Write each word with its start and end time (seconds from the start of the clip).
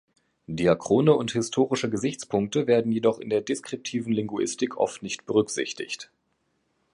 Diachrone 0.47 1.13
und 1.13 1.33
historische 1.33 1.87
Gesichtspunkte 1.87 2.65
werden 2.65 2.91
jedoch 2.91 3.19
in 3.19 3.29
der 3.29 3.41
deskriptiven 3.41 4.11
Linguistik 4.11 4.75
oft 4.77 5.03
nicht 5.03 5.27
berücksichtigt. 5.27 6.09